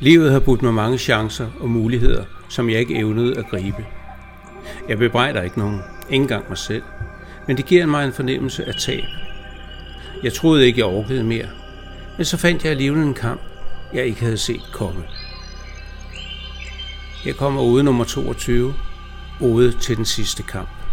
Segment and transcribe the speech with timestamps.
[0.00, 3.86] Livet har budt mig mange chancer og muligheder, som jeg ikke evnede at gribe.
[4.88, 5.80] Jeg bebrejder ikke nogen,
[6.10, 6.82] ikke engang mig selv,
[7.46, 9.04] men det giver mig en fornemmelse af tab.
[10.22, 11.48] Jeg troede ikke, jeg orkede mere,
[12.16, 13.40] men så fandt jeg alligevel en kamp,
[13.92, 15.04] jeg ikke havde set komme.
[17.26, 18.74] Jeg kommer ude nummer 22,
[19.40, 20.83] ude til den sidste kamp.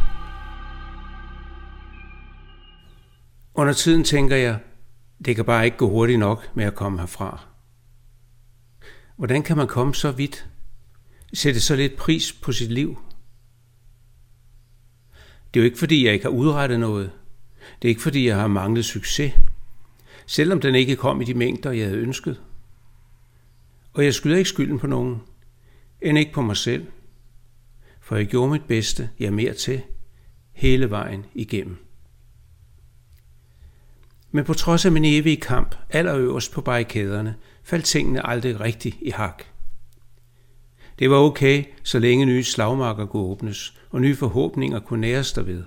[3.61, 4.59] Under tiden tænker jeg,
[5.25, 7.47] det kan bare ikke gå hurtigt nok med at komme herfra.
[9.15, 10.49] Hvordan kan man komme så vidt?
[11.33, 12.97] Sætte så lidt pris på sit liv?
[15.53, 17.11] Det er jo ikke fordi, jeg ikke har udrettet noget.
[17.81, 19.33] Det er ikke fordi, jeg har manglet succes.
[20.25, 22.41] Selvom den ikke kom i de mængder, jeg havde ønsket.
[23.93, 25.21] Og jeg skylder ikke skylden på nogen.
[26.01, 26.87] End ikke på mig selv.
[27.99, 29.81] For jeg gjorde mit bedste, jeg mere til,
[30.51, 31.90] hele vejen igennem.
[34.31, 39.09] Men på trods af min evige kamp, allerøverst på barrikaderne, faldt tingene aldrig rigtigt i
[39.09, 39.43] hak.
[40.99, 45.63] Det var okay, så længe nye slagmarker kunne åbnes, og nye forhåbninger kunne næres derved.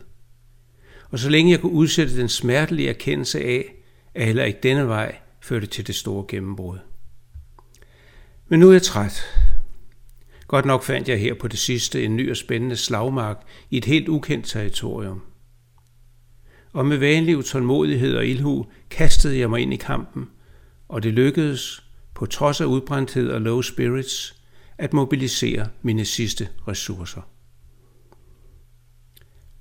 [1.10, 3.74] Og så længe jeg kunne udsætte den smertelige erkendelse af,
[4.14, 6.78] at heller ikke denne vej førte til det store gennembrud.
[8.48, 9.22] Men nu er jeg træt.
[10.46, 13.36] Godt nok fandt jeg her på det sidste en ny og spændende slagmark
[13.70, 15.22] i et helt ukendt territorium–
[16.74, 20.28] og med vanlig utålmodighed og ilhu kastede jeg mig ind i kampen,
[20.88, 24.42] og det lykkedes, på trods af udbrændthed og low spirits,
[24.78, 27.20] at mobilisere mine sidste ressourcer.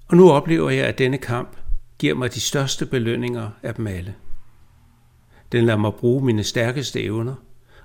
[0.08, 1.58] Og nu oplever jeg, at denne kamp
[2.00, 4.16] giver mig de største belønninger af dem alle.
[5.52, 7.36] Den lader mig bruge mine stærkeste evner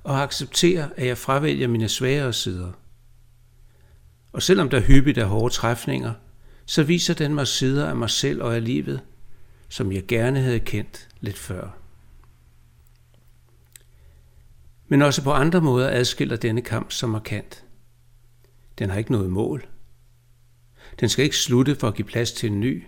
[0.02, 2.72] og acceptere, at jeg fravælger mine svagere sider.
[4.32, 6.12] Og selvom der hyppigt er hårde træfninger,
[6.66, 9.00] så viser den mig sider af mig selv og af livet,
[9.68, 11.78] som jeg gerne havde kendt lidt før.
[14.88, 17.64] Men også på andre måder adskiller denne kamp sig markant.
[18.78, 19.68] Den har ikke noget mål.
[21.00, 22.84] Den skal ikke slutte for at give plads til en ny.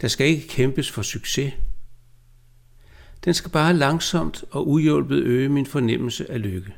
[0.00, 1.54] Der skal ikke kæmpes for succes.
[3.24, 6.74] Den skal bare langsomt og uhjulpet øge min fornemmelse af lykke.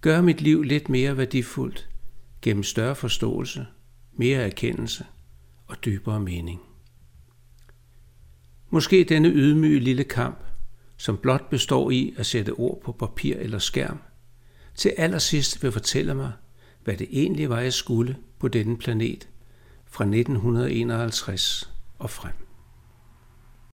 [0.00, 1.88] Gør mit liv lidt mere værdifuldt
[2.42, 3.66] gennem større forståelse,
[4.12, 5.06] mere erkendelse
[5.66, 6.67] og dybere mening.
[8.78, 10.38] Måske denne ydmyge lille kamp,
[10.96, 13.98] som blot består i at sætte ord på papir eller skærm,
[14.74, 16.32] til allersidst vil fortælle mig,
[16.84, 19.28] hvad det egentlig var, jeg skulle på denne planet
[19.86, 22.47] fra 1951 og frem.